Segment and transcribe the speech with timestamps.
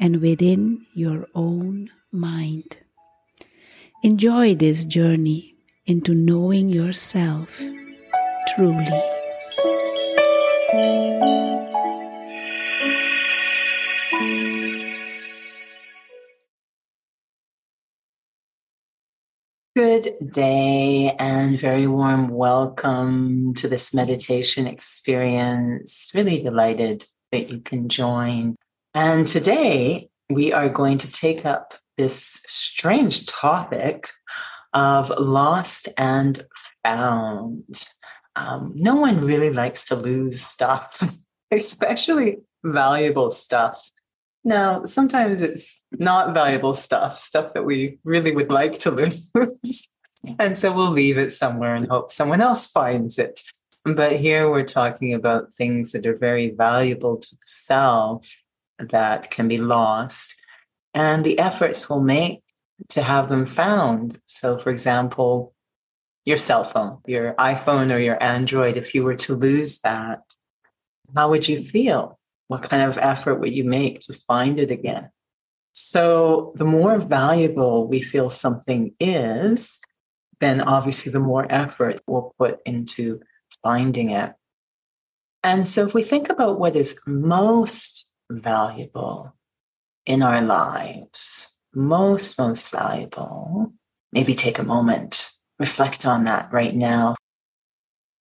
[0.00, 2.78] and within your own mind.
[4.02, 5.54] Enjoy this journey
[5.86, 7.60] into knowing yourself
[8.54, 9.02] truly.
[19.76, 26.10] Good day and very warm welcome to this meditation experience.
[26.14, 28.56] Really delighted that you can join.
[28.94, 34.08] And today we are going to take up this strange topic
[34.72, 36.44] of lost and
[36.82, 37.88] found.
[38.34, 41.00] Um, no one really likes to lose stuff,
[41.52, 43.80] especially valuable stuff.
[44.42, 48.90] Now, sometimes it's not valuable stuff, stuff that we really would like to
[49.36, 49.88] lose.
[50.40, 53.40] and so we'll leave it somewhere and hope someone else finds it.
[53.84, 58.26] But here we're talking about things that are very valuable to the self
[58.90, 60.34] that can be lost
[60.94, 62.42] and the efforts we'll make
[62.88, 64.20] to have them found.
[64.26, 65.54] So, for example,
[66.24, 70.20] your cell phone, your iPhone or your Android, if you were to lose that,
[71.14, 72.18] how would you feel?
[72.48, 75.10] What kind of effort would you make to find it again?
[75.72, 79.78] So, the more valuable we feel something is,
[80.40, 83.20] then obviously the more effort we'll put into
[83.62, 84.32] finding it.
[85.44, 89.34] And so, if we think about what is most valuable
[90.06, 93.72] in our lives, most, most valuable,
[94.12, 97.14] maybe take a moment, reflect on that right now.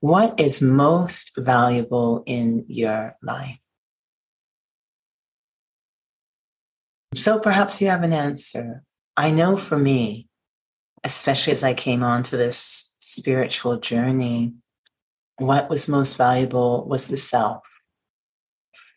[0.02, 3.60] What is most valuable in your life?
[7.16, 8.84] So perhaps you have an answer.
[9.18, 10.30] I know for me,
[11.04, 14.54] especially as I came onto this spiritual journey,
[15.38, 17.69] what was most valuable was the self.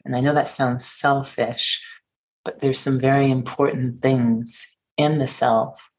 [0.05, 1.85] And I know that sounds selfish,
[2.45, 5.91] but there's some very important things in the self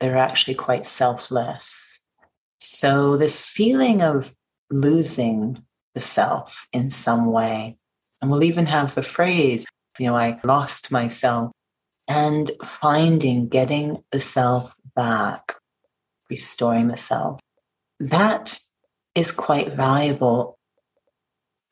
[0.00, 2.00] that are actually quite selfless.
[2.60, 4.32] So, this feeling of
[4.70, 5.62] losing
[5.94, 7.76] the self in some way,
[8.20, 9.66] and we'll even have the phrase,
[9.98, 11.52] you know, I lost myself,
[12.08, 15.54] and finding, getting the self back,
[16.30, 17.40] restoring the self.
[18.00, 18.58] That
[19.14, 20.58] is quite valuable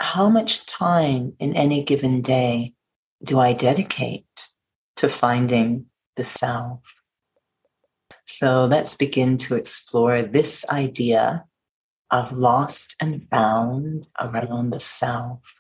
[0.00, 2.72] how much time in any given day
[3.22, 4.25] do I dedicate
[4.97, 6.94] to finding the self?
[8.25, 11.44] So let's begin to explore this idea
[12.10, 15.54] of lost and found around the self.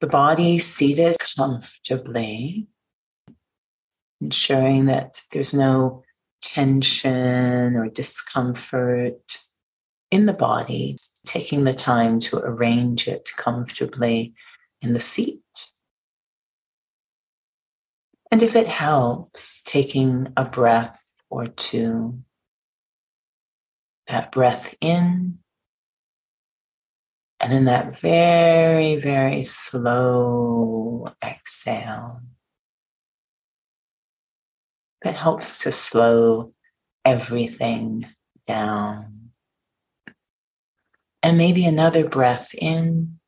[0.00, 2.68] The body seated comfortably,
[4.20, 6.04] ensuring that there's no
[6.40, 9.38] tension or discomfort
[10.10, 14.34] in the body taking the time to arrange it comfortably
[14.80, 15.40] in the seat.
[18.30, 22.20] And if it helps, taking a breath or two.
[24.06, 25.38] That breath in,
[27.40, 32.20] and then that very, very slow exhale
[35.02, 36.52] that helps to slow
[37.04, 38.04] everything
[38.46, 39.13] down
[41.24, 43.18] and maybe another breath in.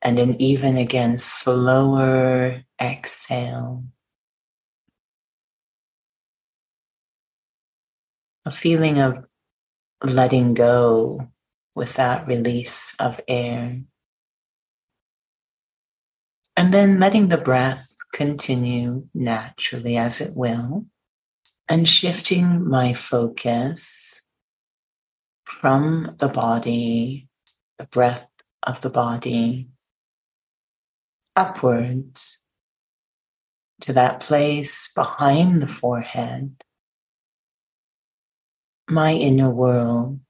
[0.00, 3.82] And an even again slower exhale.
[8.46, 9.24] A feeling of
[10.00, 11.28] letting go
[11.74, 13.82] with that release of air.
[16.56, 20.86] And then letting the breath continue naturally as it will,
[21.68, 24.21] and shifting my focus
[25.60, 27.28] from the body,
[27.78, 28.28] the breath
[28.64, 29.68] of the body,
[31.36, 32.42] upwards
[33.80, 36.64] to that place behind the forehead,
[38.88, 40.20] my inner world,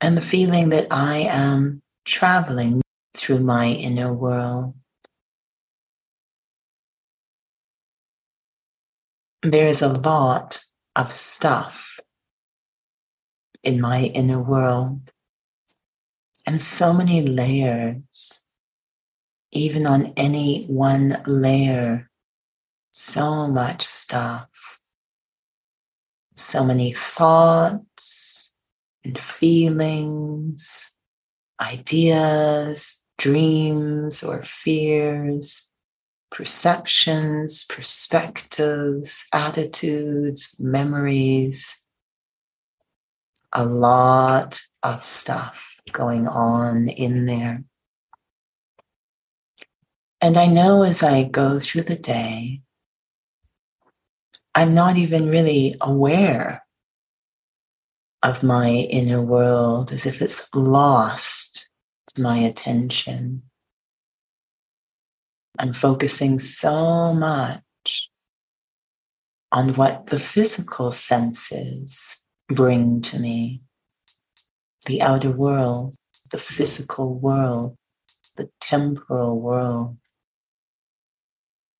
[0.00, 2.82] and the feeling that I am traveling
[3.14, 4.74] through my inner world.
[9.42, 10.64] There is a lot
[10.96, 11.87] of stuff
[13.68, 15.12] in my inner world.
[16.46, 18.40] And so many layers,
[19.52, 22.08] even on any one layer,
[22.92, 24.48] so much stuff,
[26.34, 28.54] so many thoughts
[29.04, 30.90] and feelings,
[31.60, 35.70] ideas, dreams or fears,
[36.30, 41.77] perceptions, perspectives, attitudes, memories,
[43.52, 47.64] a lot of stuff going on in there.
[50.20, 52.62] And I know as I go through the day,
[54.54, 56.64] I'm not even really aware
[58.22, 61.68] of my inner world as if it's lost
[62.08, 63.42] to my attention.
[65.58, 68.10] I'm focusing so much
[69.52, 73.62] on what the physical senses bring to me
[74.86, 75.94] the outer world,
[76.30, 77.76] the physical world,
[78.36, 79.96] the temporal world,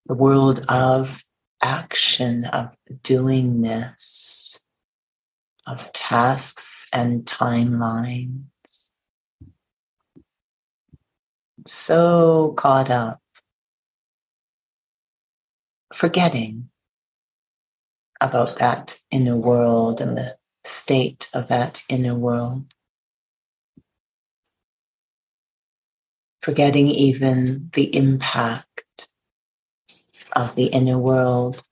[0.06, 1.22] the world of
[1.62, 4.58] action, of doingness,
[5.66, 8.42] of tasks and timelines.
[11.66, 13.20] So caught up,
[15.92, 16.70] forgetting
[18.20, 20.37] about that inner world and the
[20.68, 22.64] state of that inner world.
[26.48, 29.08] forgetting even the impact
[30.34, 31.62] of the inner world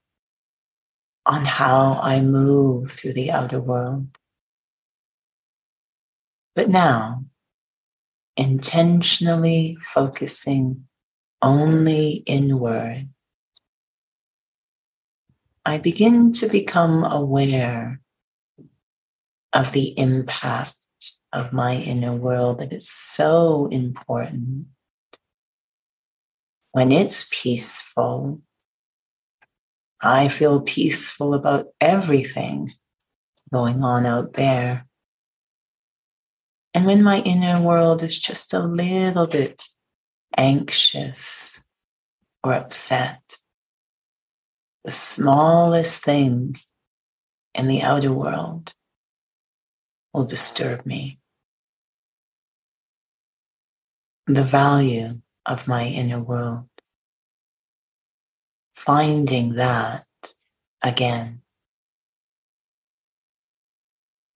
[1.25, 4.07] on how I move through the outer world.
[6.55, 7.25] But now,
[8.35, 10.87] intentionally focusing
[11.41, 13.09] only inward,
[15.65, 17.99] I begin to become aware
[19.57, 20.75] of the impact
[21.33, 24.67] of my inner world that is so important.
[26.73, 28.41] When it's peaceful,
[29.99, 32.71] I feel peaceful about everything
[33.51, 34.85] going on out there.
[36.75, 39.63] And when my inner world is just a little bit
[40.37, 41.67] anxious
[42.43, 43.39] or upset,
[44.83, 46.59] the smallest thing
[47.55, 48.75] in the outer world
[50.13, 51.19] will disturb me.
[54.25, 56.67] The value of my inner world.
[58.73, 60.05] Finding that
[60.83, 61.41] again.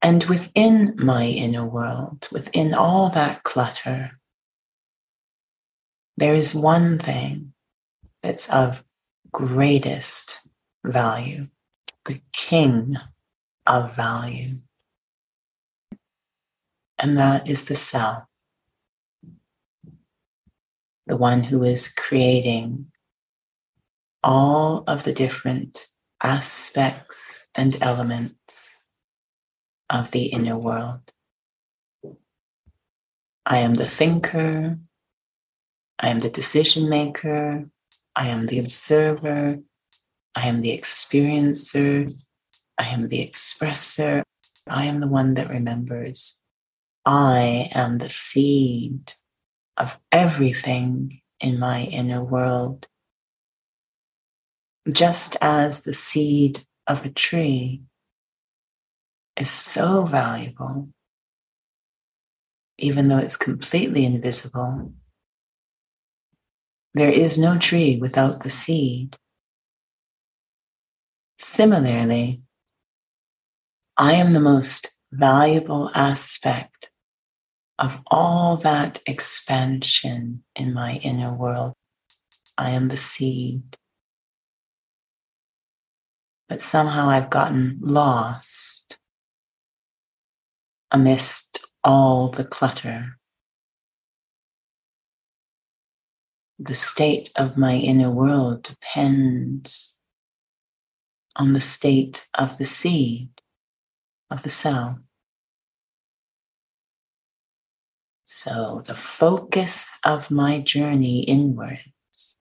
[0.02, 4.20] And within my inner world, within all that clutter,
[6.18, 7.54] there is one thing
[8.24, 8.84] that's of
[9.32, 10.40] greatest
[10.84, 11.48] value,
[12.06, 12.96] the king
[13.68, 14.60] of value
[17.02, 18.24] and that is the self,
[21.08, 22.92] the one who is creating
[24.24, 25.88] all of the different
[26.22, 28.84] aspects and elements
[29.90, 31.12] of the inner world.
[33.48, 34.78] I am the thinker,
[35.98, 37.68] I am the decision maker,
[38.16, 39.58] I am the observer,
[40.36, 42.14] I am the experiencer,
[42.78, 44.22] I am the expresser,
[44.68, 46.41] I am the one that remembers.
[47.06, 49.14] I am the seed
[49.76, 52.88] of everything in my inner world.
[54.92, 57.82] Just as the seed of a tree
[59.36, 60.90] is so valuable,
[62.78, 64.94] even though it's completely invisible,
[66.94, 69.18] there is no tree without the seed.
[71.40, 72.42] Similarly,
[73.98, 76.91] I am the most valuable aspect
[77.82, 81.74] of all that expansion in my inner world.
[82.58, 83.64] I am the seed.
[86.52, 88.98] but somehow I've gotten lost
[90.92, 93.18] amidst all the clutter.
[96.60, 99.96] The state of my inner world depends
[101.38, 103.30] on the state of the seed,
[104.30, 105.00] of the cell.
[108.34, 112.38] So, the focus of my journey inwards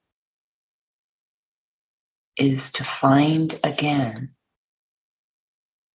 [2.36, 4.36] is to find again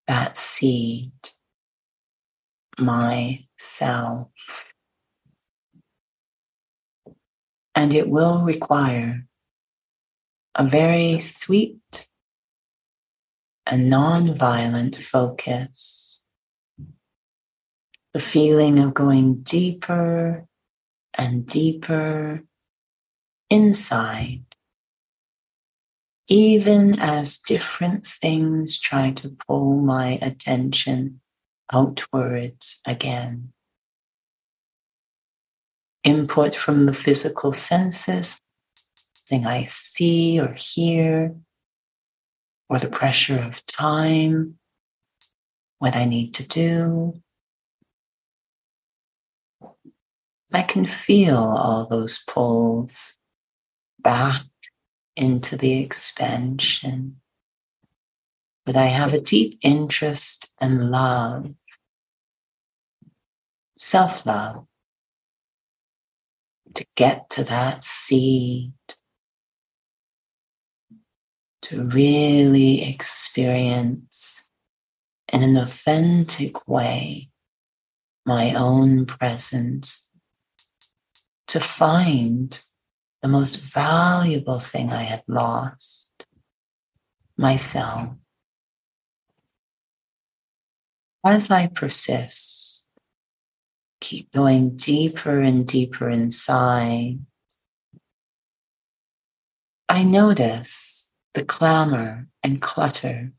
[0.06, 1.14] that seed,
[2.78, 4.28] my self.
[7.74, 9.26] And it will require
[10.56, 12.10] a very sweet
[13.66, 16.15] and non-violent focus.
[18.16, 20.48] The feeling of going deeper
[21.16, 22.46] and deeper
[23.50, 24.46] inside,
[26.30, 31.20] even as different things try to pull my attention
[31.74, 33.52] outwards again.
[36.06, 38.40] Input from the physical senses,
[39.28, 41.36] thing I see or hear,
[42.70, 44.58] or the pressure of time,
[45.80, 47.22] what I need to do.
[50.56, 53.18] I can feel all those pulls
[54.00, 54.44] back
[55.18, 57.18] into the expansion.
[58.66, 61.54] But I have a deep interest and love,
[63.78, 64.66] self love,
[66.74, 68.72] to get to that seed
[71.64, 74.42] to really experience
[75.34, 77.30] in an authentic way
[78.26, 80.05] my own presence,
[81.48, 82.60] to find
[83.22, 86.26] the most valuable thing I had lost
[87.38, 88.10] myself.
[91.26, 92.88] As I persist,
[94.00, 97.20] keep going deeper and deeper inside,
[99.90, 103.34] I notice the clamor and clutter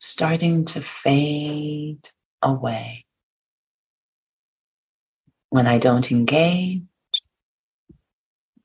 [0.00, 2.10] starting to fade
[2.42, 3.06] away.
[5.52, 6.80] When I don't engage,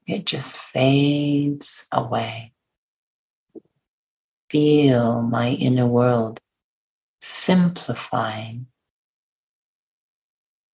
[0.08, 2.54] it just fades away.
[4.50, 6.40] Feel my inner world
[7.20, 8.68] simplifying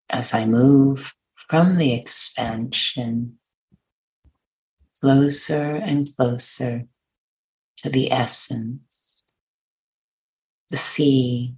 [0.08, 3.39] as I move from the expansion
[5.01, 6.86] closer and closer
[7.77, 9.24] to the essence,
[10.70, 11.55] the seed.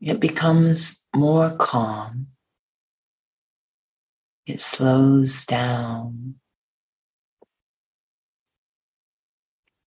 [0.00, 2.28] It becomes more calm.
[4.46, 6.34] It slows down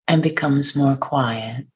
[0.08, 1.68] and becomes more quiet.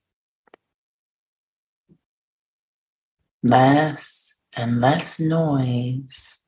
[3.43, 6.39] Less and less noise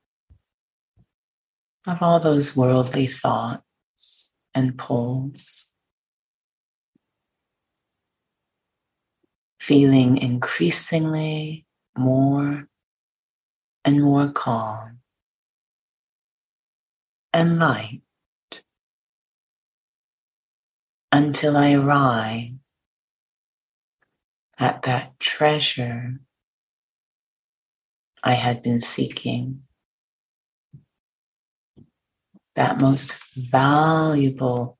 [1.87, 5.71] of all those worldly thoughts and pulls.
[9.59, 11.62] Feeling increasingly
[11.97, 12.67] more
[13.85, 14.99] and more calm
[17.33, 18.01] and light
[21.11, 22.51] until I arrive
[24.59, 26.19] at that treasure
[28.23, 29.63] I had been seeking
[32.55, 34.77] that most valuable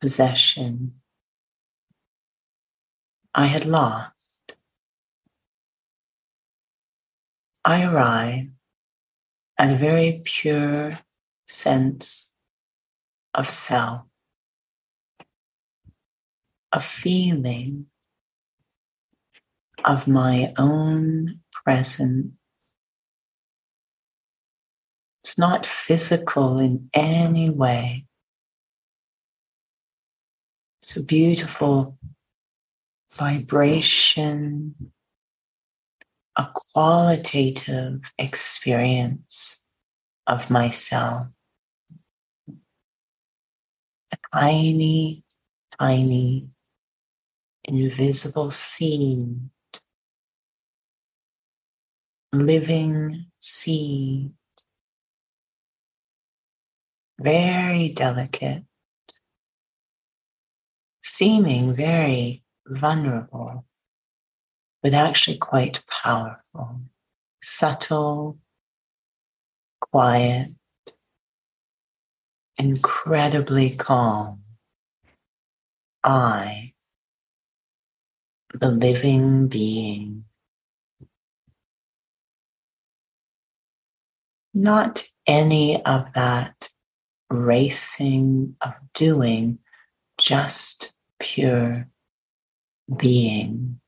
[0.00, 1.00] possession
[3.34, 4.19] I had lost.
[7.64, 8.48] I arrive
[9.58, 10.98] at a very pure
[11.46, 12.32] sense
[13.34, 14.02] of self,
[16.72, 17.86] a feeling
[19.84, 22.32] of my own presence
[25.22, 28.06] it's not physical in any way.
[30.82, 31.98] It's a beautiful
[33.12, 34.92] vibration,
[36.36, 39.62] a qualitative experience
[40.26, 41.26] of myself.
[44.12, 45.24] A tiny,
[45.78, 46.48] tiny,
[47.64, 49.50] invisible seed,
[52.32, 54.32] living seed.
[57.20, 58.64] Very delicate,
[61.02, 63.66] seeming very vulnerable,
[64.82, 66.80] but actually quite powerful,
[67.42, 68.38] subtle,
[69.80, 70.52] quiet,
[72.58, 74.42] incredibly calm.
[76.02, 76.72] I,
[78.54, 80.24] the living being,
[84.54, 86.70] not any of that
[87.30, 89.58] racing of doing,
[90.18, 91.88] just pure
[92.96, 93.79] being.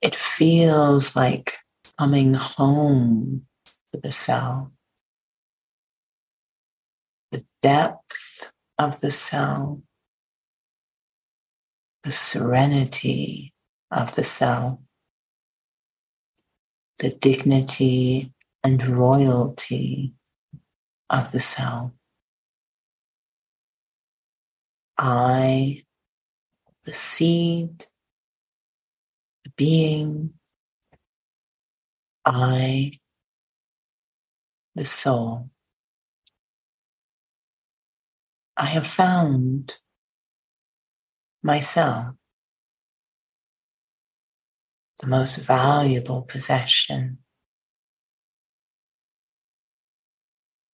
[0.00, 1.54] It feels like
[1.98, 3.46] coming home
[3.92, 4.72] to the cell.
[7.32, 9.82] The depth of the cell,
[12.04, 13.52] the serenity
[13.90, 14.82] of the cell,
[16.98, 20.14] the dignity and royalty
[21.10, 21.94] of the cell.
[24.96, 25.84] I,
[26.84, 27.86] the seed,
[29.58, 30.32] being,
[32.24, 32.92] I,
[34.74, 35.50] the soul.
[38.56, 39.76] I have found
[41.42, 42.14] myself
[45.00, 47.18] the most valuable possession.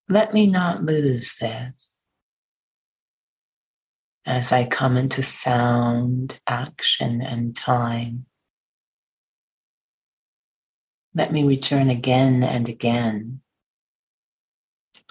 [0.09, 2.05] Let me not lose this
[4.27, 8.27] as I come into sound, action, and time.
[11.15, 13.41] Let me return again and again.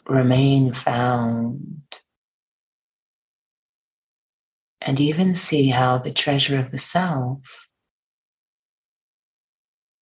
[0.06, 2.00] Remain found.
[4.82, 7.40] And even see how the treasure of the self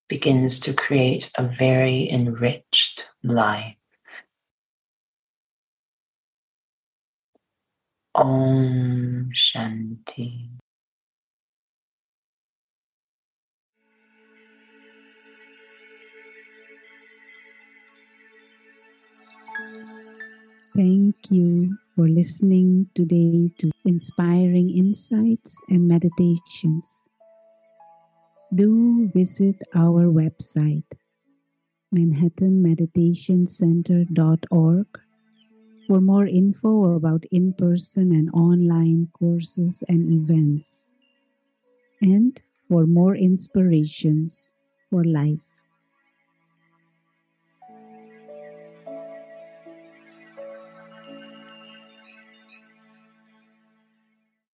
[0.10, 3.76] begins to create a very enriched life.
[8.16, 10.61] Om Shanti.
[20.76, 27.04] Thank you for listening today to inspiring insights and meditations.
[28.56, 30.86] Do visit our website,
[31.94, 34.88] manhattanmeditationcenter.org,
[35.88, 40.94] for more info about in person and online courses and events,
[42.02, 44.54] and for more inspirations
[44.90, 45.51] for life.